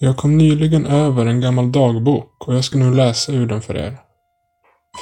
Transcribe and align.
Jag 0.00 0.16
kom 0.16 0.38
nyligen 0.38 0.86
över 0.86 1.26
en 1.26 1.40
gammal 1.40 1.72
dagbok 1.72 2.48
och 2.48 2.54
jag 2.54 2.64
ska 2.64 2.78
nu 2.78 2.94
läsa 2.94 3.32
ur 3.32 3.46
den 3.46 3.62
för 3.62 3.76
er. 3.76 3.98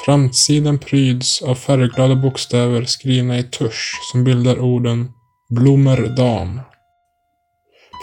Framsidan 0.05 0.79
pryds 0.79 1.41
av 1.41 1.55
färgglada 1.55 2.15
bokstäver 2.15 2.85
skrivna 2.85 3.39
i 3.39 3.43
tusch 3.43 3.99
som 4.11 4.23
bildar 4.23 4.59
orden 4.59 5.11
Blommer 5.49 6.07
dam. 6.17 6.61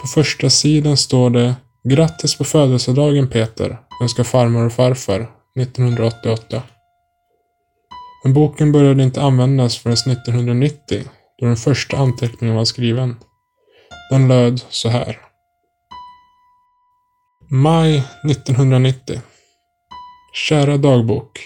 På 0.01 0.07
första 0.07 0.49
sidan 0.49 0.97
står 0.97 1.29
det 1.29 1.55
Grattis 1.83 2.37
på 2.37 2.43
födelsedagen 2.43 3.29
Peter, 3.29 3.77
önskar 4.01 4.23
farmor 4.23 4.65
och 4.65 4.73
farfar 4.73 5.31
1988. 5.59 6.63
Men 8.23 8.33
boken 8.33 8.71
började 8.71 9.03
inte 9.03 9.21
användas 9.21 9.77
förrän 9.77 9.93
1990, 9.93 11.03
då 11.39 11.45
den 11.45 11.57
första 11.57 11.97
anteckningen 11.97 12.55
var 12.55 12.65
skriven. 12.65 13.15
Den 14.09 14.27
löd 14.27 14.61
så 14.69 14.89
här. 14.89 15.19
Maj 17.49 18.03
1990. 18.29 19.21
Kära 20.33 20.77
dagbok. 20.77 21.39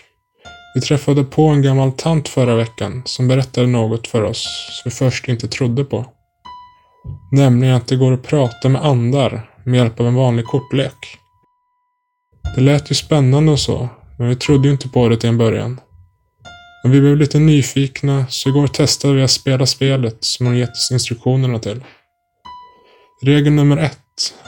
Vi 0.76 0.81
träffade 0.81 1.23
på 1.23 1.48
en 1.48 1.62
gammal 1.62 1.91
tant 1.91 2.27
förra 2.27 2.55
veckan 2.55 3.02
som 3.05 3.27
berättade 3.27 3.67
något 3.67 4.07
för 4.07 4.23
oss 4.23 4.70
som 4.71 4.90
vi 4.90 4.95
först 4.95 5.27
inte 5.27 5.48
trodde 5.48 5.84
på. 5.84 6.05
Nämligen 7.31 7.76
att 7.76 7.88
det 7.88 7.95
går 7.95 8.13
att 8.13 8.23
prata 8.23 8.70
med 8.70 8.85
andar 8.85 9.52
med 9.66 9.77
hjälp 9.77 9.99
av 9.99 10.07
en 10.07 10.16
vanlig 10.16 10.45
kortlek. 10.45 11.17
Det 12.55 12.62
lät 12.62 12.91
ju 12.91 12.95
spännande 12.95 13.52
och 13.52 13.59
så, 13.59 13.90
men 14.18 14.29
vi 14.29 14.35
trodde 14.35 14.68
ju 14.68 14.71
inte 14.71 14.90
på 14.90 15.09
det 15.09 15.18
till 15.18 15.29
en 15.29 15.38
början. 15.38 15.79
Men 16.84 16.91
vi 16.91 17.01
blev 17.01 17.18
lite 17.18 17.40
nyfikna 17.40 18.26
så 18.29 18.49
igår 18.49 18.68
testade 18.68 19.13
vi 19.13 19.23
att 19.23 19.32
spela 19.32 19.66
spelet 19.66 20.23
som 20.23 20.45
hon 20.45 20.57
gett 20.57 20.71
oss 20.71 20.91
instruktionerna 20.91 21.60
till. 21.60 21.84
Regel 23.21 23.54
nummer 23.54 23.77
ett 23.77 23.99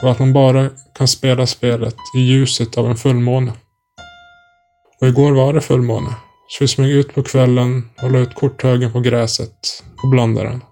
och 0.02 0.10
att 0.10 0.18
man 0.18 0.32
bara 0.32 0.70
kan 0.94 1.08
spela 1.08 1.46
spelet 1.46 1.96
i 2.16 2.20
ljuset 2.20 2.78
av 2.78 2.90
en 2.90 2.96
fullmåne. 2.96 3.52
Och 5.00 5.08
igår 5.08 5.32
var 5.32 5.52
det 5.52 5.60
fullmåne, 5.60 6.14
så 6.48 6.64
vi 6.64 6.68
smög 6.68 6.90
ut 6.90 7.14
på 7.14 7.22
kvällen 7.22 7.90
och 8.02 8.10
la 8.10 8.18
ut 8.18 8.34
korthögen 8.34 8.92
på 8.92 9.00
gräset 9.00 9.84
och 10.02 10.10
blandade 10.10 10.48
den. 10.48 10.64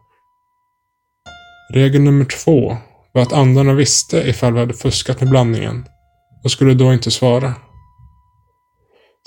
Regel 1.72 2.02
nummer 2.02 2.24
två 2.24 2.76
var 3.12 3.22
att 3.22 3.32
andarna 3.32 3.74
visste 3.74 4.16
ifall 4.16 4.52
vi 4.52 4.60
hade 4.60 4.74
fuskat 4.74 5.20
med 5.20 5.30
blandningen 5.30 5.84
och 6.44 6.50
skulle 6.50 6.74
då 6.74 6.92
inte 6.92 7.10
svara. 7.10 7.54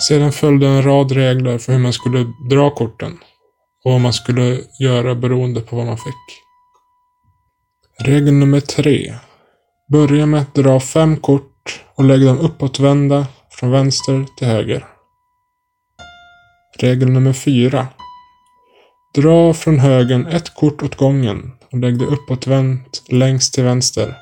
Sedan 0.02 0.31
följde 0.31 0.67
en 0.67 0.83
rad 0.83 1.11
regler 1.11 1.58
för 1.58 1.73
hur 1.73 1.80
man 1.80 1.93
skulle 1.93 2.25
dra 2.49 2.69
korten 2.69 3.19
och 3.83 3.91
vad 3.91 4.02
man 4.02 4.13
skulle 4.13 4.59
göra 4.80 5.15
beroende 5.15 5.61
på 5.61 5.75
vad 5.75 5.85
man 5.85 5.97
fick. 5.97 6.43
Regel 7.99 8.33
nummer 8.33 8.59
tre. 8.59 9.15
Börja 9.92 10.26
med 10.26 10.42
att 10.42 10.56
dra 10.56 10.80
fem 10.80 11.17
kort 11.17 11.84
och 11.95 12.03
lägg 12.03 12.26
dem 12.26 12.39
uppåtvända 12.39 13.28
från 13.50 13.72
vänster 13.72 14.26
till 14.38 14.48
höger. 14.48 14.86
Regel 16.80 17.09
nummer 17.09 17.34
fyra. 17.34 17.88
Dra 19.16 19.54
från 19.54 19.80
högen 19.80 20.28
ett 20.28 20.56
kort 20.56 20.84
åt 20.84 20.95
gången 20.95 21.52
och 21.72 21.78
lägg 21.78 22.00
det 22.00 22.06
uppåtvänt 22.06 23.04
längst 23.09 23.54
till 23.54 23.64
vänster. 23.64 24.17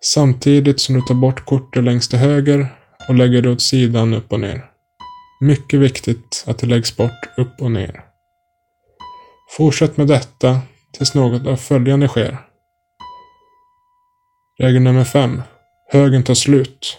Samtidigt 0.00 0.80
som 0.80 0.94
du 0.94 1.00
tar 1.00 1.14
bort 1.14 1.44
kortet 1.44 1.84
längst 1.84 2.10
till 2.10 2.18
höger 2.18 2.66
och 3.08 3.14
lägger 3.14 3.42
det 3.42 3.50
åt 3.50 3.62
sidan 3.62 4.14
upp 4.14 4.32
och 4.32 4.40
ner. 4.40 4.64
Mycket 5.40 5.80
viktigt 5.80 6.44
att 6.46 6.58
det 6.58 6.66
läggs 6.66 6.96
bort 6.96 7.28
upp 7.36 7.60
och 7.60 7.70
ner. 7.70 8.04
Fortsätt 9.56 9.96
med 9.96 10.06
detta 10.06 10.60
tills 10.92 11.14
något 11.14 11.46
av 11.46 11.56
följande 11.56 12.08
sker. 12.08 12.38
Regel 14.58 14.82
nummer 14.82 15.04
5. 15.04 15.42
Högen 15.92 16.22
tar 16.22 16.34
slut. 16.34 16.98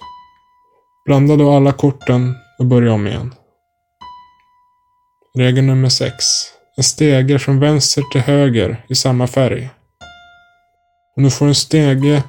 Blanda 1.05 1.35
då 1.35 1.51
alla 1.51 1.71
korten 1.71 2.35
och 2.59 2.65
börja 2.65 2.93
om 2.93 3.07
igen. 3.07 3.33
Regel 5.37 5.63
nummer 5.63 5.89
6. 5.89 6.13
En 6.77 6.83
stege 6.83 7.39
från 7.39 7.59
vänster 7.59 8.03
till 8.11 8.21
höger 8.21 8.85
i 8.89 8.95
samma 8.95 9.27
färg. 9.27 9.69
Om 11.17 11.23
du 11.23 11.31
får 11.31 11.45
en 11.45 11.55
stege 11.55 12.23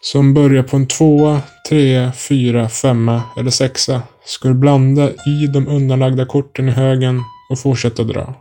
som 0.00 0.34
börjar 0.34 0.62
på 0.62 0.76
en 0.76 0.86
tvåa, 0.86 1.40
trea, 1.68 2.12
fyra, 2.12 2.68
femma 2.68 3.22
eller 3.36 3.50
sexa 3.50 4.02
ska 4.24 4.48
du 4.48 4.54
blanda 4.54 5.10
i 5.10 5.46
de 5.54 5.68
undanlagda 5.68 6.26
korten 6.26 6.68
i 6.68 6.72
högen 6.72 7.22
och 7.50 7.58
fortsätta 7.58 8.02
dra. 8.02 8.34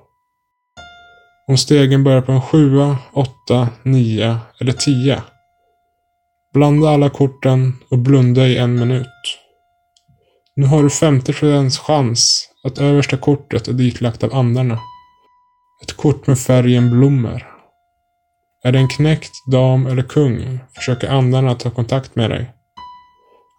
Om 1.47 1.57
stegen 1.57 2.03
börjar 2.03 2.21
på 2.21 2.31
en 2.31 2.41
sjua, 2.41 2.97
åtta, 3.13 3.69
nia 3.83 4.39
eller 4.59 4.71
tia. 4.71 5.23
Blanda 6.53 6.89
alla 6.89 7.09
korten 7.09 7.73
och 7.89 7.97
blunda 7.97 8.47
i 8.47 8.57
en 8.57 8.79
minut. 8.79 9.39
Nu 10.55 10.65
har 10.65 10.83
du 10.83 10.89
50% 10.89 11.79
chans 11.79 12.49
att 12.63 12.77
översta 12.77 13.17
kortet 13.17 13.67
är 13.67 13.73
ditlagt 13.73 14.23
av 14.23 14.33
andarna. 14.33 14.79
Ett 15.83 15.93
kort 15.93 16.27
med 16.27 16.39
färgen 16.39 16.91
blommor. 16.91 17.47
Är 18.63 18.71
det 18.71 18.79
en 18.79 18.87
knäckt 18.87 19.31
dam 19.51 19.87
eller 19.87 20.03
kung 20.03 20.59
försöker 20.75 21.09
andarna 21.09 21.55
ta 21.55 21.69
kontakt 21.69 22.15
med 22.15 22.29
dig. 22.29 22.53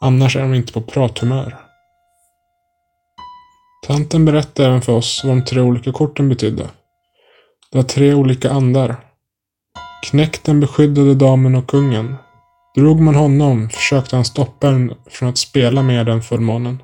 Annars 0.00 0.36
är 0.36 0.42
de 0.42 0.54
inte 0.54 0.72
på 0.72 0.80
prathumör. 0.80 1.56
Tanten 3.86 4.24
berättade 4.24 4.68
även 4.68 4.82
för 4.82 4.92
oss 4.92 5.20
vad 5.24 5.36
de 5.36 5.44
tre 5.44 5.60
olika 5.60 5.92
korten 5.92 6.28
betydde. 6.28 6.70
Det 7.70 7.78
var 7.78 7.82
tre 7.82 8.14
olika 8.14 8.50
andar. 8.50 8.96
Knäkten 10.10 10.60
beskyddade 10.60 11.14
damen 11.14 11.54
och 11.54 11.66
kungen. 11.70 12.16
Drog 12.74 13.00
man 13.00 13.14
honom 13.14 13.68
försökte 13.68 14.16
han 14.16 14.24
stoppa 14.24 14.68
en 14.68 14.94
från 15.06 15.28
att 15.28 15.38
spela 15.38 15.82
med 15.82 16.06
den 16.06 16.22
fullmånen. 16.22 16.82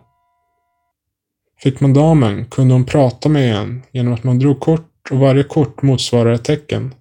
Fick 1.60 1.80
man 1.80 1.94
damen 1.94 2.44
kunde 2.44 2.74
hon 2.74 2.84
prata 2.84 3.28
med 3.28 3.56
en 3.56 3.82
genom 3.92 4.14
att 4.14 4.24
man 4.24 4.38
drog 4.38 4.60
kort 4.60 5.10
och 5.10 5.18
varje 5.18 5.42
kort 5.42 5.82
motsvarade 5.82 6.34
ett 6.34 6.44
tecken. 6.44 6.94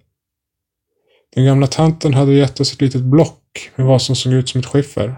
Den 1.34 1.44
gamla 1.44 1.66
tanten 1.66 2.14
hade 2.14 2.34
gett 2.34 2.60
oss 2.60 2.72
ett 2.72 2.80
litet 2.80 3.02
block 3.02 3.70
med 3.74 3.86
vad 3.86 4.02
som 4.02 4.16
såg 4.16 4.32
ut 4.32 4.48
som 4.48 4.58
ett 4.58 4.66
skiffer. 4.66 5.16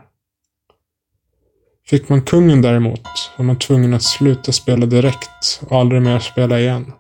Fick 1.87 2.09
man 2.09 2.23
kungen 2.23 2.63
däremot 2.63 3.09
var 3.37 3.45
man 3.45 3.59
tvungen 3.59 3.95
att 3.95 4.03
sluta 4.03 4.53
spela 4.53 4.87
direkt 4.87 5.61
och 5.69 5.81
aldrig 5.81 6.03
mer 6.03 6.19
spela 6.19 6.61
igen. 6.61 6.93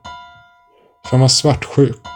För 1.05 1.11
han 1.11 1.21
var 1.21 1.29
svartsjuk 1.29 2.07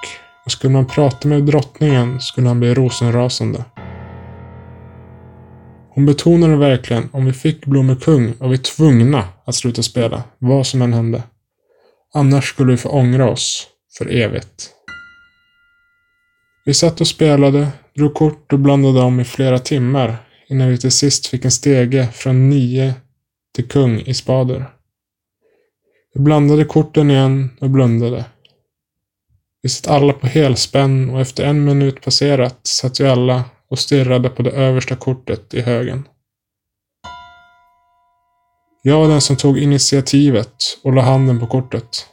och 0.44 0.52
skulle 0.52 0.72
man 0.72 0.86
prata 0.86 1.28
med 1.28 1.42
drottningen 1.42 2.20
skulle 2.20 2.48
han 2.48 2.60
bli 2.60 2.74
rosenrasande. 2.74 3.64
Hon 5.94 6.06
betonade 6.06 6.56
verkligen 6.56 7.08
om 7.12 7.26
vi 7.26 7.32
fick 7.32 7.66
Blommor 7.66 7.94
kung 7.94 8.34
var 8.38 8.48
vi 8.48 8.58
tvungna 8.58 9.28
att 9.44 9.54
sluta 9.54 9.82
spela, 9.82 10.22
vad 10.38 10.66
som 10.66 10.82
än 10.82 10.92
hände. 10.92 11.22
Annars 12.14 12.48
skulle 12.48 12.70
vi 12.70 12.76
få 12.76 12.88
ångra 12.88 13.30
oss 13.30 13.66
för 13.98 14.12
evigt. 14.12 14.70
Vi 16.64 16.74
satt 16.74 17.00
och 17.00 17.06
spelade, 17.06 17.68
drog 17.96 18.14
kort 18.14 18.52
och 18.52 18.58
blandade 18.58 19.00
om 19.00 19.20
i 19.20 19.24
flera 19.24 19.58
timmar 19.58 20.16
innan 20.48 20.68
vi 20.68 20.78
till 20.78 20.92
sist 20.92 21.26
fick 21.26 21.44
en 21.44 21.50
stege 21.50 22.08
från 22.12 22.50
nio 22.50 22.94
till 23.54 23.68
kung 23.68 24.00
i 24.00 24.14
spader. 24.14 24.70
Vi 26.14 26.20
blandade 26.20 26.64
korten 26.64 27.10
igen 27.10 27.50
och 27.60 27.70
blundade. 27.70 28.24
Vi 29.62 29.68
satt 29.68 29.94
alla 29.94 30.12
på 30.12 30.26
helspänn 30.26 31.10
och 31.10 31.20
efter 31.20 31.44
en 31.44 31.64
minut 31.64 32.04
passerat 32.04 32.58
satt 32.62 33.00
vi 33.00 33.06
alla 33.06 33.44
och 33.70 33.78
stirrade 33.78 34.28
på 34.28 34.42
det 34.42 34.50
översta 34.50 34.96
kortet 34.96 35.54
i 35.54 35.60
högen. 35.60 36.08
Jag 38.82 39.00
var 39.00 39.08
den 39.08 39.20
som 39.20 39.36
tog 39.36 39.58
initiativet 39.58 40.54
och 40.84 40.92
la 40.92 41.02
handen 41.02 41.40
på 41.40 41.46
kortet. 41.46 42.06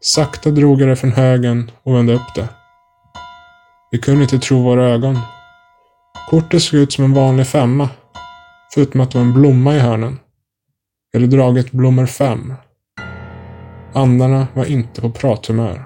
Sakta 0.00 0.50
drog 0.50 0.80
jag 0.80 0.88
det 0.88 0.96
från 0.96 1.12
högen 1.12 1.70
och 1.82 1.94
vände 1.94 2.14
upp 2.14 2.34
det. 2.34 2.48
Vi 3.90 3.98
kunde 3.98 4.22
inte 4.22 4.38
tro 4.38 4.62
våra 4.62 4.88
ögon. 4.88 5.18
Kortet 6.30 6.62
såg 6.62 6.80
ut 6.80 6.92
som 6.92 7.04
en 7.04 7.14
vanlig 7.14 7.46
femma. 7.46 7.88
Förutom 8.74 9.00
att 9.00 9.10
det 9.10 9.18
var 9.18 9.24
en 9.24 9.34
blomma 9.34 9.76
i 9.76 9.78
hörnen. 9.78 10.18
Jag 11.12 11.20
hade 11.20 11.36
dragit 11.36 11.70
blommor 11.70 12.06
fem. 12.06 12.54
Andarna 13.92 14.46
var 14.54 14.64
inte 14.64 15.00
på 15.00 15.10
prathumör. 15.10 15.84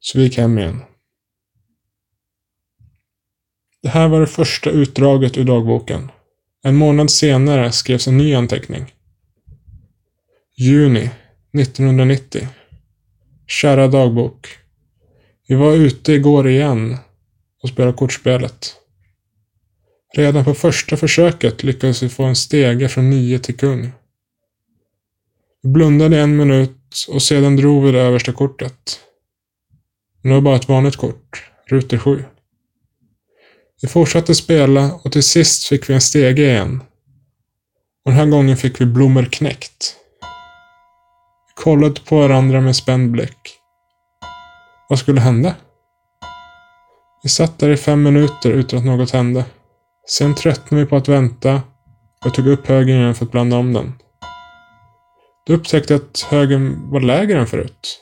Så 0.00 0.18
vi 0.18 0.24
gick 0.24 0.38
hem 0.38 0.58
igen. 0.58 0.82
Det 3.82 3.88
här 3.88 4.08
var 4.08 4.20
det 4.20 4.26
första 4.26 4.70
utdraget 4.70 5.38
ur 5.38 5.44
dagboken. 5.44 6.10
En 6.62 6.76
månad 6.76 7.10
senare 7.10 7.72
skrevs 7.72 8.08
en 8.08 8.18
ny 8.18 8.34
anteckning. 8.34 8.94
Juni 10.56 11.10
1990. 11.52 12.48
Kära 13.46 13.88
dagbok. 13.88 14.48
Vi 15.48 15.54
var 15.54 15.72
ute 15.72 16.12
igår 16.12 16.48
igen 16.48 16.96
och 17.62 17.68
spelade 17.68 17.96
kortspelet. 17.96 18.76
Redan 20.16 20.44
på 20.44 20.54
första 20.54 20.96
försöket 20.96 21.62
lyckades 21.62 22.02
vi 22.02 22.08
få 22.08 22.24
en 22.24 22.36
stege 22.36 22.88
från 22.88 23.10
nio 23.10 23.38
till 23.38 23.56
kung. 23.56 23.92
Vi 25.62 25.68
blundade 25.68 26.20
en 26.20 26.36
minut 26.36 27.06
och 27.08 27.22
sedan 27.22 27.56
drog 27.56 27.84
vi 27.84 27.92
det 27.92 28.00
översta 28.00 28.32
kortet. 28.32 29.00
Det 30.22 30.28
var 30.28 30.40
bara 30.40 30.56
ett 30.56 30.68
vanligt 30.68 30.96
kort, 30.96 31.50
ruter 31.66 31.98
7. 31.98 32.24
Vi 33.82 33.88
fortsatte 33.88 34.34
spela 34.34 34.90
och 35.04 35.12
till 35.12 35.22
sist 35.22 35.68
fick 35.68 35.90
vi 35.90 35.94
en 35.94 36.00
stege 36.00 36.42
igen. 36.42 36.82
Och 38.04 38.10
den 38.10 38.20
här 38.20 38.26
gången 38.26 38.56
fick 38.56 38.80
vi 38.80 38.86
blommor 38.86 39.24
knäckt. 39.24 39.96
Vi 41.46 41.62
kollade 41.62 42.00
på 42.00 42.16
varandra 42.16 42.60
med 42.60 42.76
spänd 42.76 43.10
blick. 43.10 43.56
Vad 44.88 44.98
skulle 44.98 45.20
hända? 45.20 45.54
Vi 47.22 47.28
satt 47.28 47.58
där 47.58 47.70
i 47.70 47.76
fem 47.76 48.02
minuter 48.02 48.50
utan 48.50 48.78
att 48.78 48.84
något 48.84 49.10
hände. 49.10 49.44
Sen 50.08 50.34
tröttnade 50.34 50.84
vi 50.84 50.90
på 50.90 50.96
att 50.96 51.08
vänta 51.08 51.54
och 51.54 52.26
jag 52.26 52.34
tog 52.34 52.46
upp 52.46 52.66
högen 52.66 52.96
igen 52.96 53.14
för 53.14 53.24
att 53.24 53.32
blanda 53.32 53.56
om 53.56 53.72
den. 53.72 53.94
Då 55.46 55.52
upptäckte 55.52 55.92
jag 55.92 56.02
att 56.02 56.20
högen 56.20 56.90
var 56.90 57.00
lägre 57.00 57.38
än 57.38 57.46
förut. 57.46 58.00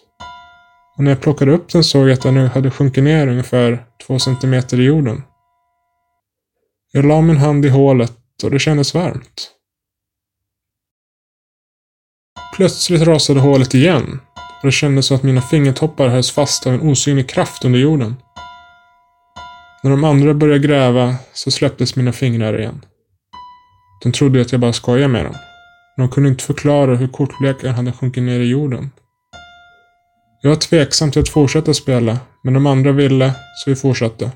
Och 0.97 1.05
när 1.05 1.11
jag 1.11 1.21
plockade 1.21 1.53
upp 1.53 1.73
den 1.73 1.85
såg 1.85 2.09
jag 2.09 2.13
att 2.13 2.23
den 2.23 2.35
nu 2.35 2.47
hade 2.47 2.71
sjunkit 2.71 3.05
ner 3.05 3.29
ungefär 3.29 3.85
två 4.07 4.19
centimeter 4.19 4.81
i 4.81 4.85
jorden. 4.85 5.23
Jag 6.93 7.05
la 7.05 7.21
min 7.21 7.37
hand 7.37 7.65
i 7.65 7.69
hålet 7.69 8.13
och 8.43 8.51
det 8.51 8.59
kändes 8.59 8.95
varmt. 8.95 9.51
Plötsligt 12.57 13.03
rasade 13.03 13.41
hålet 13.41 13.75
igen 13.75 14.21
och 14.61 14.67
det 14.67 14.73
kändes 14.73 15.07
som 15.07 15.17
att 15.17 15.23
mina 15.23 15.41
fingertoppar 15.41 16.09
hölls 16.09 16.31
fast 16.31 16.67
av 16.67 16.75
en 16.75 16.81
osynlig 16.81 17.29
kraft 17.29 17.65
under 17.65 17.79
jorden. 17.79 18.17
När 19.83 19.91
de 19.91 20.05
andra 20.05 20.35
började 20.35 20.67
gräva 20.67 21.15
så 21.33 21.51
släpptes 21.51 21.97
mina 21.97 22.13
fingrar 22.13 22.59
igen. 22.59 22.85
De 24.03 24.13
trodde 24.13 24.41
att 24.41 24.53
jag 24.53 24.61
bara 24.61 24.73
skojade 24.73 25.09
med 25.09 25.25
dem. 25.25 25.35
Men 25.97 26.07
de 26.07 26.13
kunde 26.13 26.29
inte 26.29 26.45
förklara 26.45 26.97
hur 26.97 27.09
kortleken 27.09 27.75
hade 27.75 27.93
sjunkit 27.93 28.23
ner 28.23 28.41
i 28.41 28.51
jorden. 28.51 28.91
Jag 30.43 30.51
var 30.51 30.57
tveksam 30.57 31.11
till 31.11 31.23
att 31.23 31.29
fortsätta 31.29 31.75
spela, 31.75 32.19
men 32.45 32.55
de 32.55 32.67
andra 32.67 32.93
ville, 32.93 33.35
så 33.65 33.71
vi 33.71 33.77
fortsatte. 33.77 34.33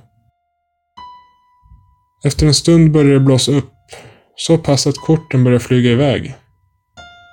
Efter 2.24 2.46
en 2.46 2.54
stund 2.54 2.92
började 2.92 3.14
det 3.14 3.20
blåsa 3.20 3.52
upp, 3.52 3.72
så 4.36 4.58
pass 4.58 4.86
att 4.86 4.96
korten 4.96 5.44
började 5.44 5.64
flyga 5.64 5.90
iväg. 5.90 6.34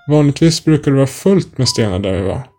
Vanligtvis 0.08 0.66
brukar 0.66 0.92
det 0.92 0.98
vara 0.98 1.08
fullt 1.08 1.58
med 1.58 1.70
stenar 1.70 2.00
där 2.00 2.14
vi 2.14 2.22
var. 2.22 2.50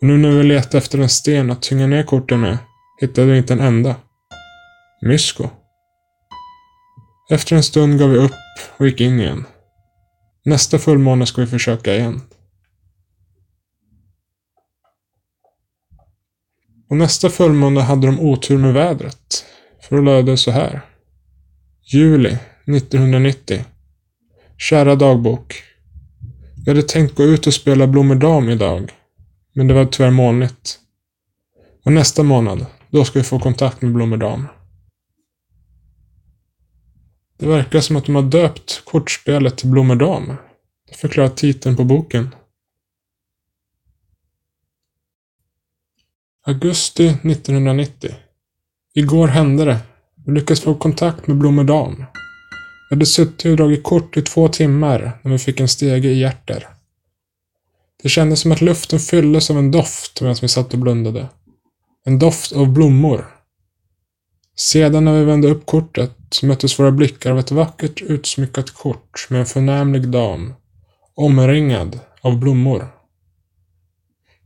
Men 0.00 0.10
nu 0.10 0.16
när 0.16 0.38
vi 0.38 0.42
letade 0.42 0.78
efter 0.78 0.98
en 0.98 1.08
sten 1.08 1.50
att 1.50 1.62
tynga 1.62 1.86
ner 1.86 2.02
korten 2.02 2.40
med, 2.40 2.58
hittade 3.00 3.26
vi 3.26 3.38
inte 3.38 3.52
en 3.52 3.60
enda. 3.60 3.96
Mysko. 5.02 5.48
Efter 7.30 7.56
en 7.56 7.62
stund 7.62 7.98
gav 7.98 8.10
vi 8.10 8.18
upp 8.18 8.32
och 8.76 8.86
gick 8.86 9.00
in 9.00 9.20
igen. 9.20 9.44
Nästa 10.44 10.78
fullmåne 10.78 11.26
ska 11.26 11.40
vi 11.40 11.46
försöka 11.46 11.94
igen. 11.94 12.20
Och 16.90 16.96
nästa 16.96 17.30
fullmåne 17.30 17.80
hade 17.80 18.06
de 18.06 18.20
otur 18.20 18.58
med 18.58 18.74
vädret. 18.74 19.44
För 19.82 19.96
då 19.96 20.02
löd 20.02 20.26
det 20.26 20.36
så 20.36 20.50
här. 20.50 20.95
Juli 21.88 22.38
1990. 22.66 23.64
Kära 24.58 24.94
dagbok. 24.94 25.62
Jag 26.64 26.74
hade 26.74 26.88
tänkt 26.88 27.14
gå 27.14 27.22
ut 27.22 27.46
och 27.46 27.54
spela 27.54 27.86
Blommerdam 27.86 28.48
idag. 28.48 28.92
Men 29.52 29.66
det 29.66 29.74
var 29.74 29.86
tyvärr 29.86 30.10
molnigt. 30.10 30.78
Och 31.84 31.92
nästa 31.92 32.22
månad, 32.22 32.66
då 32.90 33.04
ska 33.04 33.18
vi 33.18 33.24
få 33.24 33.38
kontakt 33.38 33.82
med 33.82 33.92
Blommerdam. 33.92 34.48
Det 37.38 37.46
verkar 37.46 37.80
som 37.80 37.96
att 37.96 38.06
de 38.06 38.14
har 38.14 38.22
döpt 38.22 38.82
kortspelet 38.84 39.58
till 39.58 39.70
Blommerdam. 39.70 40.32
Det 40.88 40.96
förklarar 40.96 41.28
titeln 41.28 41.76
på 41.76 41.84
boken. 41.84 42.34
Augusti 46.46 47.06
1990. 47.06 48.14
Igår 48.94 49.28
hände 49.28 49.64
det. 49.64 49.80
Vi 50.26 50.32
lyckades 50.32 50.60
få 50.60 50.74
kontakt 50.74 51.26
med 51.26 51.36
Blomedam. 51.36 51.96
Vi 52.90 52.96
hade 52.96 53.06
suttit 53.06 53.50
och 53.50 53.56
dragit 53.56 53.82
kort 53.82 54.16
i 54.16 54.22
två 54.22 54.48
timmar 54.48 55.18
när 55.22 55.32
vi 55.32 55.38
fick 55.38 55.60
en 55.60 55.68
stege 55.68 56.08
i 56.08 56.18
hjärter. 56.18 56.68
Det 58.02 58.08
kändes 58.08 58.40
som 58.40 58.52
att 58.52 58.60
luften 58.60 58.98
fylldes 58.98 59.50
av 59.50 59.58
en 59.58 59.70
doft 59.70 60.20
medan 60.20 60.36
vi 60.42 60.48
satt 60.48 60.72
och 60.72 60.78
blundade. 60.78 61.28
En 62.04 62.18
doft 62.18 62.52
av 62.52 62.72
blommor. 62.72 63.26
Sedan 64.56 65.04
när 65.04 65.18
vi 65.18 65.24
vände 65.24 65.48
upp 65.48 65.66
kortet 65.66 66.42
möttes 66.42 66.78
våra 66.78 66.90
blickar 66.90 67.30
av 67.30 67.38
ett 67.38 67.50
vackert 67.50 68.02
utsmyckat 68.02 68.70
kort 68.70 69.26
med 69.30 69.40
en 69.40 69.46
förnämlig 69.46 70.08
dam, 70.08 70.54
omringad 71.14 72.00
av 72.20 72.38
blommor. 72.38 72.88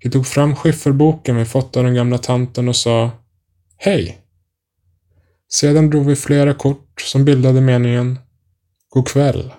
Vi 0.02 0.10
tog 0.10 0.26
fram 0.26 0.56
skifferboken 0.56 1.36
vi 1.36 1.44
fått 1.44 1.76
av 1.76 1.84
den 1.84 1.94
gamla 1.94 2.18
tanten 2.18 2.68
och 2.68 2.76
sa 2.76 3.10
Hej! 3.76 4.19
Sedan 5.52 5.90
drog 5.90 6.06
vi 6.06 6.16
flera 6.16 6.54
kort 6.54 7.00
som 7.00 7.24
bildade 7.24 7.60
meningen 7.60 8.18
God 8.88 9.08
kväll. 9.08 9.52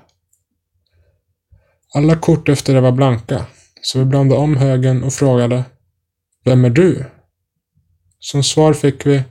Alla 1.93 2.15
kort 2.15 2.49
efter 2.49 2.73
det 2.73 2.81
var 2.81 2.91
blanka, 2.91 3.45
så 3.81 3.99
vi 3.99 4.05
blandade 4.05 4.41
om 4.41 4.57
högen 4.57 5.03
och 5.03 5.13
frågade 5.13 5.63
Vem 6.43 6.65
är 6.65 6.69
du? 6.69 7.05
Som 8.19 8.43
svar 8.43 8.73
fick 8.73 9.05
vi 9.05 9.23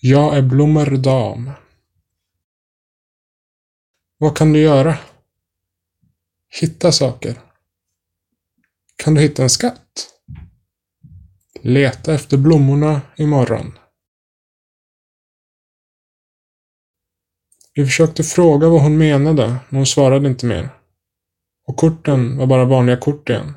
Jag 0.00 0.36
är 0.36 0.42
Blommerdam. 0.42 1.50
Vad 4.18 4.36
kan 4.36 4.52
du 4.52 4.60
göra? 4.60 4.98
Hitta 6.60 6.92
saker. 6.92 7.40
Kan 8.96 9.14
du 9.14 9.20
hitta 9.20 9.42
en 9.42 9.50
skatt? 9.50 10.08
Leta 11.60 12.14
efter 12.14 12.36
blommorna 12.36 13.00
imorgon. 13.16 13.78
Vi 17.76 17.84
försökte 17.84 18.22
fråga 18.22 18.68
vad 18.68 18.82
hon 18.82 18.98
menade, 18.98 19.46
men 19.46 19.76
hon 19.76 19.86
svarade 19.86 20.28
inte 20.28 20.46
mer. 20.46 20.70
Och 21.66 21.76
korten 21.76 22.38
var 22.38 22.46
bara 22.46 22.64
vanliga 22.64 22.96
kort 22.96 23.28
igen. 23.28 23.54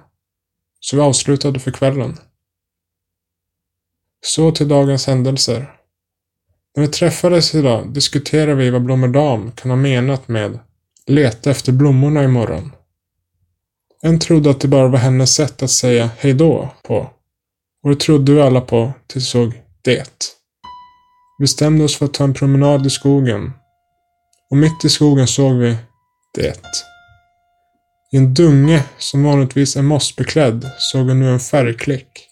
Så 0.79 0.95
vi 0.95 1.01
avslutade 1.01 1.59
för 1.59 1.71
kvällen. 1.71 2.17
Så 4.25 4.51
till 4.51 4.67
dagens 4.67 5.07
händelser. 5.07 5.73
När 6.75 6.83
vi 6.83 6.87
träffades 6.87 7.55
idag 7.55 7.93
diskuterade 7.93 8.55
vi 8.55 8.69
vad 8.69 8.83
Blommerdam 8.83 9.51
kan 9.51 9.71
ha 9.71 9.75
menat 9.75 10.27
med 10.27 10.59
leta 11.05 11.51
efter 11.51 11.71
blommorna 11.71 12.23
imorgon. 12.23 12.71
En 14.01 14.19
trodde 14.19 14.49
att 14.49 14.59
det 14.59 14.67
bara 14.67 14.87
var 14.87 14.99
hennes 14.99 15.35
sätt 15.35 15.63
att 15.63 15.71
säga 15.71 16.09
hejdå 16.17 16.69
på. 16.83 17.09
Och 17.83 17.89
det 17.89 17.99
trodde 17.99 18.33
vi 18.33 18.41
alla 18.41 18.61
på 18.61 18.93
tills 19.07 19.25
vi 19.25 19.29
såg 19.29 19.61
det. 19.81 20.35
Vi 21.37 21.43
bestämde 21.43 21.83
oss 21.83 21.97
för 21.97 22.05
att 22.05 22.13
ta 22.13 22.23
en 22.23 22.33
promenad 22.33 22.85
i 22.85 22.89
skogen. 22.89 23.51
Och 24.49 24.57
mitt 24.57 24.85
i 24.85 24.89
skogen 24.89 25.27
såg 25.27 25.55
vi 25.55 25.77
det. 26.33 26.61
I 28.11 28.17
en 28.17 28.33
dunge 28.33 28.83
som 28.97 29.23
vanligtvis 29.23 29.75
är 29.75 29.81
mossbeklädd 29.81 30.71
såg 30.77 31.05
vi 31.07 31.13
nu 31.13 31.33
en 31.33 31.39
färgklick. 31.39 32.27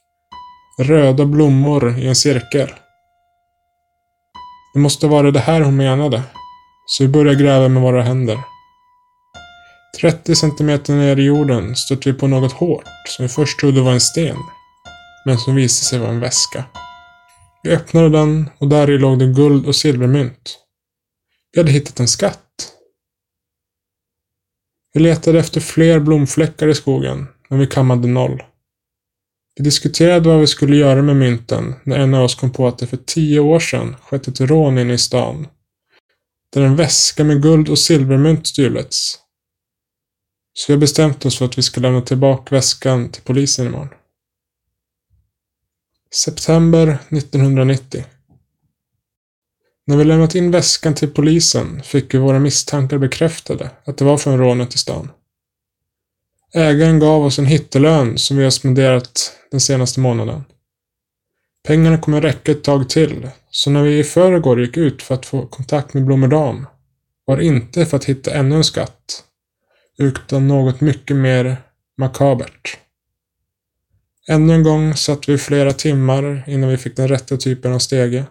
Röda 0.80 1.26
blommor 1.26 2.00
i 2.00 2.08
en 2.08 2.16
cirkel. 2.16 2.70
Det 4.74 4.80
måste 4.80 5.08
vara 5.08 5.32
det 5.32 5.40
här 5.40 5.62
hon 5.62 5.76
menade. 5.76 6.24
Så 6.88 7.04
vi 7.04 7.08
började 7.08 7.44
gräva 7.44 7.68
med 7.68 7.82
våra 7.82 8.02
händer. 8.02 8.40
30 10.02 10.36
centimeter 10.36 10.94
ner 10.94 11.20
i 11.20 11.24
jorden 11.24 11.76
stötte 11.76 12.02
typ 12.02 12.16
vi 12.16 12.20
på 12.20 12.28
något 12.28 12.52
hårt 12.52 13.08
som 13.08 13.24
vi 13.24 13.30
först 13.30 13.60
trodde 13.60 13.82
var 13.82 13.92
en 13.92 14.02
sten. 14.02 14.38
Men 15.26 15.38
som 15.38 15.56
visade 15.56 15.86
sig 15.86 16.00
vara 16.00 16.12
en 16.12 16.20
väska. 16.20 16.64
Vi 17.64 17.72
öppnade 17.72 18.10
den 18.10 18.50
och 18.58 18.68
där 18.68 18.90
i 18.90 18.98
låg 18.98 19.20
det 19.20 19.28
guld 19.28 19.68
och 19.68 19.76
silvermynt. 19.76 20.60
Vi 21.52 21.60
hade 21.60 21.72
hittat 21.72 22.00
en 22.00 22.08
skatt. 22.08 22.74
Vi 24.94 25.00
letade 25.00 25.40
efter 25.40 25.62
fler 25.62 26.00
blomfläckar 26.00 26.68
i 26.68 26.76
skogen, 26.76 27.28
men 27.50 27.60
vi 27.60 27.68
kammade 27.68 28.08
noll. 28.08 28.44
Vi 29.56 29.64
diskuterade 29.64 30.30
vad 30.30 30.40
vi 30.40 30.48
skulle 30.48 30.76
göra 30.76 31.02
med 31.02 31.16
mynten 31.16 31.76
när 31.84 32.00
en 32.00 32.14
av 32.14 32.24
oss 32.24 32.36
kom 32.36 32.52
på 32.52 32.68
att 32.68 32.78
det 32.78 32.88
för 32.88 32.98
tio 32.98 33.40
år 33.40 33.60
sedan 33.60 33.96
skett 34.02 34.28
ett 34.28 34.40
rån 34.40 34.78
inne 34.78 34.94
i 34.94 34.98
stan. 34.98 35.48
Där 36.54 36.62
en 36.62 36.76
väska 36.76 37.24
med 37.24 37.42
guld 37.42 37.70
och 37.70 37.80
silvermynt 37.80 38.48
stulits. 38.48 39.20
Så 40.54 40.66
vi 40.68 40.74
har 40.74 40.80
bestämt 40.80 41.26
oss 41.26 41.38
för 41.38 41.46
att 41.46 41.58
vi 41.58 41.62
ska 41.62 41.82
lämna 41.82 42.02
tillbaka 42.02 42.56
väskan 42.56 43.12
till 43.12 43.24
polisen 43.24 43.68
imorgon. 43.68 43.90
September 46.16 46.98
1990. 47.10 48.06
När 49.90 49.98
vi 49.98 50.04
lämnat 50.04 50.36
in 50.36 50.52
väskan 50.52 50.94
till 50.94 51.10
polisen 51.10 51.82
fick 51.84 52.14
vi 52.14 52.18
våra 52.18 52.40
misstankar 52.40 52.98
bekräftade 52.98 53.70
att 53.86 53.98
det 53.98 54.06
var 54.06 54.18
från 54.18 54.38
rånet 54.38 54.76
i 54.76 54.78
stan. 54.78 55.12
Ägaren 56.54 57.00
gav 57.00 57.26
oss 57.26 57.40
en 57.40 57.46
hittelön 57.46 58.18
som 58.18 58.38
vi 58.38 58.44
har 58.44 58.52
spenderat 58.52 59.32
den 59.52 59.60
senaste 59.60 60.00
månaden. 60.00 60.44
Pengarna 61.68 61.98
kommer 61.98 62.22
räcka 62.22 62.52
ett 62.52 62.64
tag 62.64 62.90
till, 62.90 63.30
så 63.52 63.70
när 63.70 63.84
vi 63.84 64.00
i 64.00 64.04
förrgår 64.04 64.62
gick 64.62 64.78
ut 64.78 65.04
för 65.04 65.16
att 65.16 65.26
få 65.26 65.48
kontakt 65.48 65.94
med 65.94 66.06
Blommerdam 66.06 66.68
var 67.26 67.38
det 67.38 67.46
inte 67.46 67.86
för 67.86 67.98
att 67.98 68.06
hitta 68.06 68.34
ännu 68.34 68.56
en 68.56 68.64
skatt, 68.64 69.24
utan 69.98 70.48
något 70.48 70.82
mycket 70.82 71.16
mer 71.16 71.58
makabert. 71.98 72.78
Ännu 74.28 74.54
en 74.54 74.64
gång 74.64 74.96
satt 74.96 75.30
vi 75.30 75.38
flera 75.38 75.74
timmar 75.74 76.44
innan 76.48 76.70
vi 76.70 76.78
fick 76.78 76.96
den 76.96 77.08
rätta 77.08 77.38
typen 77.38 77.74
av 77.74 77.80
stege. 77.80 78.26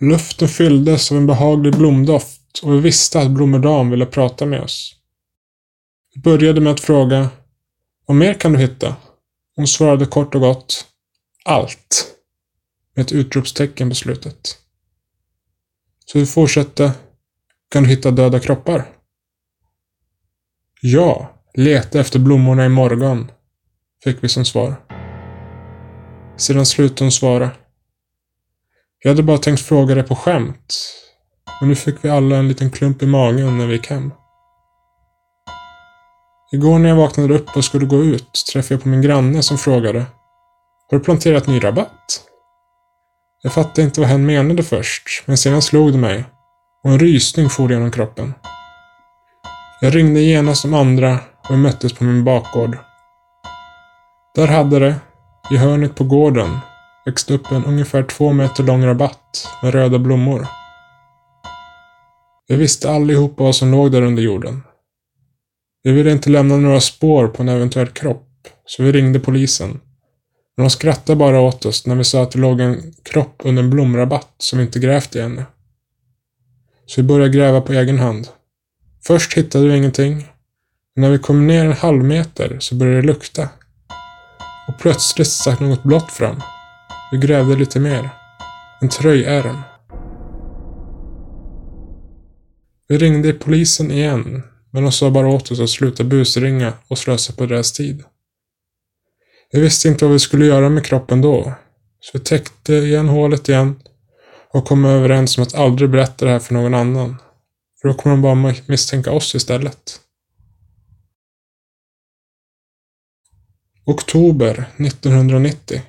Luften 0.00 0.48
fylldes 0.48 1.12
av 1.12 1.18
en 1.18 1.26
behaglig 1.26 1.76
blomdoft 1.76 2.58
och 2.62 2.74
vi 2.74 2.80
visste 2.80 3.20
att 3.20 3.30
Blommerdam 3.30 3.90
ville 3.90 4.06
prata 4.06 4.46
med 4.46 4.60
oss. 4.60 4.94
Vi 6.14 6.20
började 6.20 6.60
med 6.60 6.72
att 6.72 6.80
fråga 6.80 7.30
Vad 8.06 8.16
mer 8.16 8.34
kan 8.34 8.52
du 8.52 8.58
hitta? 8.58 8.96
Hon 9.56 9.66
svarade 9.66 10.06
kort 10.06 10.34
och 10.34 10.40
gott 10.40 10.86
Allt. 11.44 12.14
Med 12.94 13.02
ett 13.02 13.12
utropstecken 13.12 13.88
på 13.88 13.94
slutet. 13.94 14.58
Så 16.06 16.18
vi 16.18 16.26
fortsatte 16.26 16.92
Kan 17.70 17.82
du 17.82 17.88
hitta 17.88 18.10
döda 18.10 18.40
kroppar? 18.40 18.84
Ja, 20.82 21.34
leta 21.54 22.00
efter 22.00 22.18
blommorna 22.18 22.66
i 22.66 22.68
morgon, 22.68 23.30
fick 24.04 24.24
vi 24.24 24.28
som 24.28 24.44
svar. 24.44 24.76
Sedan 26.36 26.66
slutade 26.66 27.04
hon 27.04 27.12
svara. 27.12 27.50
Jag 29.02 29.10
hade 29.10 29.22
bara 29.22 29.38
tänkt 29.38 29.62
fråga 29.62 29.94
dig 29.94 30.04
på 30.04 30.14
skämt. 30.16 30.94
Men 31.60 31.68
nu 31.68 31.74
fick 31.74 32.04
vi 32.04 32.10
alla 32.10 32.36
en 32.36 32.48
liten 32.48 32.70
klump 32.70 33.02
i 33.02 33.06
magen 33.06 33.58
när 33.58 33.66
vi 33.66 33.72
gick 33.72 33.86
hem. 33.86 34.12
Igår 36.52 36.78
när 36.78 36.88
jag 36.88 36.96
vaknade 36.96 37.34
upp 37.34 37.56
och 37.56 37.64
skulle 37.64 37.86
gå 37.86 38.04
ut 38.04 38.32
träffade 38.52 38.74
jag 38.74 38.82
på 38.82 38.88
min 38.88 39.02
granne 39.02 39.42
som 39.42 39.58
frågade 39.58 39.98
Har 40.90 40.98
du 40.98 41.04
planterat 41.04 41.46
ny 41.46 41.64
rabatt? 41.64 42.20
Jag 43.42 43.52
fattade 43.52 43.82
inte 43.82 44.00
vad 44.00 44.08
hen 44.08 44.26
menade 44.26 44.62
först, 44.62 45.22
men 45.26 45.38
sedan 45.38 45.62
slog 45.62 45.92
det 45.92 45.98
mig 45.98 46.24
och 46.84 46.90
en 46.90 46.98
rysning 46.98 47.50
for 47.50 47.72
genom 47.72 47.90
kroppen. 47.90 48.34
Jag 49.80 49.94
ringde 49.94 50.20
genast 50.20 50.62
de 50.62 50.74
andra 50.74 51.18
och 51.48 51.50
vi 51.50 51.56
möttes 51.56 51.92
på 51.92 52.04
min 52.04 52.24
bakgård. 52.24 52.78
Där 54.34 54.46
hade 54.46 54.78
det, 54.78 54.94
i 55.50 55.56
hörnet 55.56 55.94
på 55.94 56.04
gården, 56.04 56.58
växte 57.08 57.34
upp 57.34 57.52
en 57.52 57.64
ungefär 57.64 58.02
två 58.02 58.32
meter 58.32 58.62
lång 58.62 58.86
rabatt 58.86 59.48
med 59.62 59.74
röda 59.74 59.98
blommor. 59.98 60.46
Vi 62.48 62.56
visste 62.56 62.90
allihopa 62.90 63.42
vad 63.42 63.56
som 63.56 63.70
låg 63.70 63.92
där 63.92 64.02
under 64.02 64.22
jorden. 64.22 64.62
Vi 65.82 65.92
ville 65.92 66.12
inte 66.12 66.30
lämna 66.30 66.56
några 66.56 66.80
spår 66.80 67.28
på 67.28 67.42
en 67.42 67.48
eventuell 67.48 67.86
kropp, 67.86 68.48
så 68.66 68.82
vi 68.82 68.92
ringde 68.92 69.20
polisen. 69.20 69.80
Men 70.56 70.64
de 70.64 70.70
skrattade 70.70 71.16
bara 71.16 71.40
åt 71.40 71.66
oss 71.66 71.86
när 71.86 71.94
vi 71.94 72.04
sa 72.04 72.22
att 72.22 72.30
det 72.30 72.38
låg 72.38 72.60
en 72.60 72.94
kropp 73.02 73.42
under 73.44 73.62
en 73.62 73.70
blomrabatt 73.70 74.34
som 74.38 74.58
vi 74.58 74.64
inte 74.64 74.78
grävt 74.78 75.16
i 75.16 75.20
ännu. 75.20 75.44
Så 76.86 77.00
vi 77.00 77.08
började 77.08 77.32
gräva 77.32 77.60
på 77.60 77.72
egen 77.72 77.98
hand. 77.98 78.28
Först 79.06 79.34
hittade 79.34 79.68
vi 79.68 79.76
ingenting. 79.76 80.14
Men 80.94 81.02
när 81.02 81.10
vi 81.10 81.18
kom 81.18 81.46
ner 81.46 81.64
en 81.64 81.72
halv 81.72 82.04
meter 82.04 82.56
så 82.60 82.74
började 82.74 83.00
det 83.00 83.06
lukta. 83.06 83.48
Och 84.68 84.78
plötsligt 84.80 85.28
stack 85.28 85.60
något 85.60 85.82
blått 85.82 86.12
fram. 86.12 86.42
Vi 87.10 87.18
grävde 87.18 87.56
lite 87.56 87.80
mer. 87.80 88.10
En 88.80 88.88
tröjärm. 88.88 89.60
Vi 92.88 92.98
ringde 92.98 93.32
polisen 93.32 93.90
igen, 93.90 94.42
men 94.70 94.82
de 94.82 94.92
sa 94.92 95.10
bara 95.10 95.28
åt 95.28 95.50
oss 95.50 95.60
att 95.60 95.70
sluta 95.70 96.04
busringa 96.04 96.72
och 96.88 96.98
slösa 96.98 97.32
på 97.32 97.46
deras 97.46 97.72
tid. 97.72 98.04
Vi 99.52 99.60
visste 99.60 99.88
inte 99.88 100.04
vad 100.04 100.12
vi 100.12 100.18
skulle 100.18 100.46
göra 100.46 100.68
med 100.68 100.84
kroppen 100.84 101.20
då, 101.20 101.52
så 102.00 102.18
vi 102.18 102.24
täckte 102.24 102.74
igen 102.74 103.08
hålet 103.08 103.48
igen 103.48 103.82
och 104.50 104.66
kom 104.66 104.84
överens 104.84 105.38
om 105.38 105.42
att 105.42 105.54
aldrig 105.54 105.90
berätta 105.90 106.24
det 106.24 106.30
här 106.30 106.38
för 106.38 106.54
någon 106.54 106.74
annan. 106.74 107.16
För 107.80 107.88
då 107.88 107.94
kommer 107.94 108.16
de 108.16 108.22
bara 108.22 108.54
misstänka 108.66 109.12
oss 109.12 109.34
istället. 109.34 110.00
Oktober 113.86 114.64
1990 114.76 115.82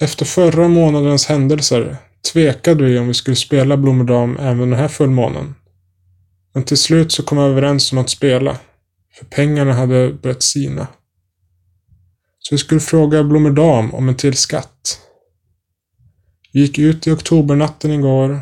efter 0.00 0.24
förra 0.24 0.68
månadens 0.68 1.26
händelser 1.26 1.96
tvekade 2.32 2.84
vi 2.84 2.98
om 2.98 3.08
vi 3.08 3.14
skulle 3.14 3.36
spela 3.36 3.76
Blommerdam 3.76 4.36
även 4.36 4.70
den 4.70 4.78
här 4.78 4.88
fullmånen. 4.88 5.54
Men 6.54 6.64
till 6.64 6.76
slut 6.76 7.12
så 7.12 7.22
kom 7.22 7.38
vi 7.38 7.44
överens 7.44 7.92
om 7.92 7.98
att 7.98 8.10
spela, 8.10 8.58
för 9.18 9.24
pengarna 9.24 9.72
hade 9.72 10.12
börjat 10.12 10.42
sina. 10.42 10.86
Så 12.38 12.54
vi 12.54 12.58
skulle 12.58 12.80
fråga 12.80 13.24
Blommerdam 13.24 13.94
om 13.94 14.08
en 14.08 14.16
till 14.16 14.36
skatt. 14.36 14.98
Vi 16.52 16.60
gick 16.60 16.78
ut 16.78 17.06
i 17.06 17.10
oktobernatten 17.10 17.90
igår 17.90 18.40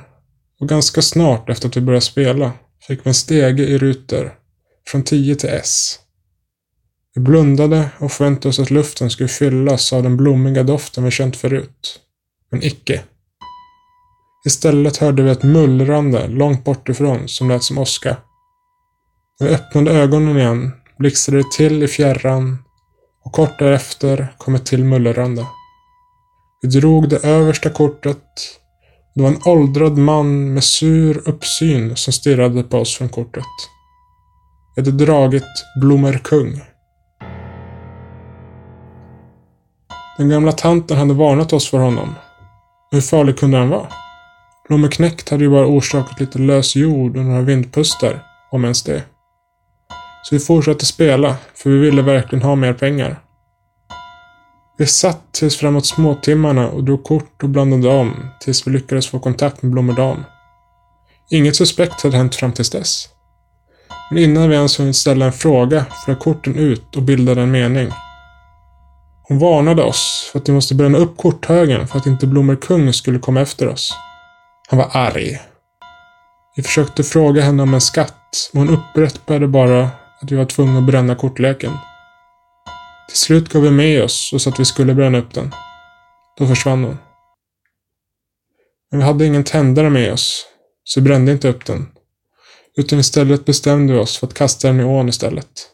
och 0.60 0.68
ganska 0.68 1.02
snart 1.02 1.48
efter 1.50 1.68
att 1.68 1.76
vi 1.76 1.80
började 1.80 2.04
spela 2.04 2.52
fick 2.86 3.06
vi 3.06 3.08
en 3.08 3.14
stege 3.14 3.62
i 3.62 3.78
rutor 3.78 4.34
från 4.86 5.02
10 5.02 5.34
till 5.34 5.50
S. 5.50 5.98
Vi 7.14 7.20
blundade 7.20 7.90
och 7.98 8.12
förväntade 8.12 8.48
oss 8.48 8.58
att 8.58 8.70
luften 8.70 9.10
skulle 9.10 9.28
fyllas 9.28 9.92
av 9.92 10.02
den 10.02 10.16
blommiga 10.16 10.62
doften 10.62 11.04
vi 11.04 11.10
känt 11.10 11.36
förut. 11.36 12.00
Men 12.50 12.62
icke. 12.62 13.02
Istället 14.46 14.96
hörde 14.96 15.22
vi 15.22 15.30
ett 15.30 15.42
mullrande 15.42 16.28
långt 16.28 16.64
bortifrån 16.64 17.28
som 17.28 17.48
lät 17.48 17.62
som 17.62 17.78
åska. 17.78 18.16
När 19.40 19.48
vi 19.48 19.54
öppnade 19.54 19.90
ögonen 19.90 20.38
igen 20.38 20.72
blixtrade 20.98 21.38
det 21.38 21.52
till 21.56 21.82
i 21.82 21.88
fjärran 21.88 22.58
och 23.24 23.32
kort 23.32 23.58
därefter 23.58 24.34
kom 24.38 24.54
ett 24.54 24.66
till 24.66 24.84
mullrande. 24.84 25.46
Vi 26.62 26.68
drog 26.68 27.08
det 27.08 27.24
översta 27.24 27.70
kortet. 27.70 28.22
Det 29.14 29.22
var 29.22 29.28
en 29.28 29.42
åldrad 29.44 29.98
man 29.98 30.54
med 30.54 30.64
sur 30.64 31.28
uppsyn 31.28 31.96
som 31.96 32.12
stirrade 32.12 32.62
på 32.62 32.78
oss 32.78 32.96
från 32.96 33.08
kortet. 33.08 33.44
Vi 34.76 34.82
hade 34.82 35.04
dragit 35.04 35.64
Blommerkung. 35.80 36.60
Den 40.22 40.28
gamla 40.28 40.52
tanten 40.52 40.98
hade 40.98 41.14
varnat 41.14 41.52
oss 41.52 41.70
för 41.70 41.78
honom. 41.78 42.14
Hur 42.90 43.00
farlig 43.00 43.38
kunde 43.38 43.58
han 43.58 43.68
vara? 43.68 43.86
Blommeknäckt 44.68 45.28
hade 45.28 45.44
ju 45.44 45.50
bara 45.50 45.66
orsakat 45.66 46.20
lite 46.20 46.38
lös 46.38 46.76
jord 46.76 47.16
och 47.16 47.24
några 47.24 47.40
vindpustar, 47.40 48.22
om 48.50 48.64
ens 48.64 48.82
det. 48.82 49.02
Så 50.22 50.34
vi 50.34 50.38
fortsatte 50.38 50.86
spela, 50.86 51.36
för 51.54 51.70
vi 51.70 51.78
ville 51.78 52.02
verkligen 52.02 52.44
ha 52.44 52.54
mer 52.54 52.72
pengar. 52.72 53.20
Vi 54.78 54.86
satt 54.86 55.32
tills 55.32 55.56
framåt 55.56 55.86
småtimmarna 55.86 56.68
och 56.68 56.84
drog 56.84 57.04
kort 57.04 57.42
och 57.42 57.48
blandade 57.48 57.88
om 57.88 58.14
tills 58.40 58.66
vi 58.66 58.70
lyckades 58.70 59.06
få 59.06 59.18
kontakt 59.18 59.62
med 59.62 59.72
Blommerdam. 59.72 60.24
Inget 61.30 61.56
suspekt 61.56 62.02
hade 62.02 62.16
hänt 62.16 62.34
fram 62.34 62.52
tills 62.52 62.70
dess. 62.70 63.08
Men 64.10 64.22
innan 64.22 64.48
vi 64.48 64.54
ens 64.54 64.80
hunnit 64.80 64.96
ställa 64.96 65.26
en 65.26 65.32
fråga 65.32 65.86
flög 66.04 66.18
korten 66.18 66.56
ut 66.56 66.96
och 66.96 67.02
bildade 67.02 67.42
en 67.42 67.50
mening. 67.50 67.88
Hon 69.22 69.38
varnade 69.38 69.82
oss 69.82 70.28
för 70.32 70.38
att 70.38 70.48
vi 70.48 70.52
måste 70.52 70.74
bränna 70.74 70.98
upp 70.98 71.16
korthögen 71.16 71.88
för 71.88 71.98
att 71.98 72.06
inte 72.06 72.26
Blommerkung 72.26 72.92
skulle 72.92 73.18
komma 73.18 73.40
efter 73.40 73.68
oss. 73.68 73.92
Han 74.68 74.78
var 74.78 74.90
arg. 74.92 75.40
Vi 76.56 76.62
försökte 76.62 77.02
fråga 77.02 77.42
henne 77.42 77.62
om 77.62 77.74
en 77.74 77.80
skatt, 77.80 78.50
men 78.52 78.68
hon 78.68 78.78
upprepade 78.78 79.48
bara 79.48 79.90
att 80.20 80.32
vi 80.32 80.36
var 80.36 80.44
tvungna 80.44 80.78
att 80.78 80.86
bränna 80.86 81.14
kortleken. 81.14 81.72
Till 83.08 83.18
slut 83.18 83.48
gav 83.48 83.62
vi 83.62 83.70
med 83.70 84.04
oss 84.04 84.30
och 84.32 84.40
sa 84.42 84.50
att 84.50 84.60
vi 84.60 84.64
skulle 84.64 84.94
bränna 84.94 85.18
upp 85.18 85.34
den. 85.34 85.54
Då 86.38 86.46
försvann 86.46 86.84
hon. 86.84 86.98
Men 88.90 89.00
vi 89.00 89.06
hade 89.06 89.26
ingen 89.26 89.44
tändare 89.44 89.90
med 89.90 90.12
oss, 90.12 90.46
så 90.84 91.00
vi 91.00 91.04
brände 91.04 91.32
inte 91.32 91.48
upp 91.48 91.66
den. 91.66 91.88
Utan 92.76 92.98
istället 92.98 93.44
bestämde 93.44 93.92
vi 93.92 93.98
oss 93.98 94.16
för 94.16 94.26
att 94.26 94.34
kasta 94.34 94.68
den 94.68 94.80
i 94.80 94.84
ån 94.84 95.08
istället. 95.08 95.68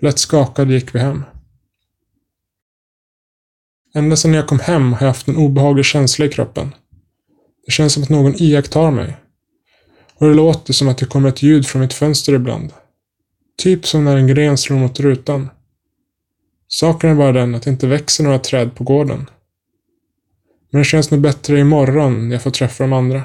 Lätt 0.00 0.18
skakade 0.18 0.74
gick 0.74 0.94
vi 0.94 0.98
hem. 0.98 1.24
Ända 3.98 4.16
sedan 4.16 4.34
jag 4.34 4.46
kom 4.46 4.60
hem 4.60 4.92
har 4.92 5.00
jag 5.00 5.06
haft 5.06 5.28
en 5.28 5.36
obehaglig 5.36 5.84
känsla 5.84 6.26
i 6.26 6.28
kroppen. 6.28 6.74
Det 7.66 7.72
känns 7.72 7.92
som 7.92 8.02
att 8.02 8.08
någon 8.08 8.42
iakttar 8.42 8.90
mig. 8.90 9.16
Och 10.14 10.28
det 10.28 10.34
låter 10.34 10.72
som 10.72 10.88
att 10.88 10.98
det 10.98 11.06
kommer 11.06 11.28
ett 11.28 11.42
ljud 11.42 11.66
från 11.66 11.82
mitt 11.82 11.92
fönster 11.92 12.32
ibland. 12.32 12.72
Typ 13.56 13.86
som 13.86 14.04
när 14.04 14.16
en 14.16 14.26
gren 14.26 14.58
slår 14.58 14.76
mot 14.76 15.00
rutan. 15.00 15.48
Saken 16.68 17.10
är 17.10 17.14
bara 17.14 17.32
den 17.32 17.54
att 17.54 17.62
det 17.62 17.70
inte 17.70 17.86
växer 17.86 18.24
några 18.24 18.38
träd 18.38 18.74
på 18.74 18.84
gården. 18.84 19.30
Men 20.70 20.78
det 20.78 20.84
känns 20.84 21.10
nog 21.10 21.20
bättre 21.20 21.60
imorgon 21.60 22.28
när 22.28 22.34
jag 22.34 22.42
får 22.42 22.50
träffa 22.50 22.84
de 22.84 22.92
andra. 22.92 23.24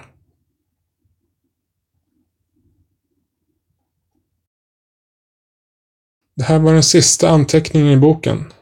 Det 6.35 6.43
här 6.43 6.59
var 6.59 6.73
den 6.73 6.83
sista 6.83 7.29
anteckningen 7.29 7.89
i 7.89 7.97
boken. 7.97 8.53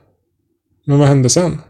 Men 0.86 1.00
vad 1.00 1.08
hände 1.08 1.30
sen? 1.30 1.62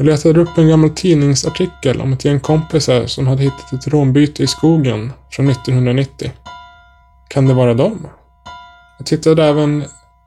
Jag 0.00 0.04
letade 0.04 0.40
upp 0.40 0.58
en 0.58 0.68
gammal 0.68 0.90
tidningsartikel 0.90 2.00
om 2.00 2.12
ett 2.12 2.24
gäng 2.24 2.40
kompisar 2.40 3.06
som 3.06 3.26
hade 3.26 3.42
hittat 3.42 3.72
ett 3.72 3.86
rånbyte 3.88 4.42
i 4.42 4.46
skogen 4.46 5.12
från 5.30 5.50
1990. 5.50 6.32
Kan 7.28 7.48
det 7.48 7.54
vara 7.54 7.74
dem? 7.74 8.06
Jag 8.98 9.06
tittade 9.06 9.44
även 9.44 9.84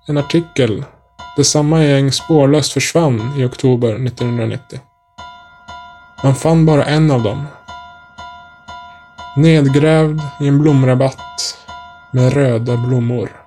en 0.07 0.17
artikel 0.17 0.85
där 1.35 1.43
samma 1.43 1.83
gäng 1.83 2.11
spårlöst 2.11 2.73
försvann 2.73 3.33
i 3.37 3.43
oktober 3.43 4.05
1990. 4.05 4.79
Man 6.23 6.35
fann 6.35 6.65
bara 6.65 6.85
en 6.85 7.11
av 7.11 7.23
dem. 7.23 7.45
Nedgrävd 9.35 10.21
i 10.41 10.47
en 10.47 10.59
blomrabatt 10.59 11.57
med 12.11 12.33
röda 12.33 12.77
blommor. 12.77 13.40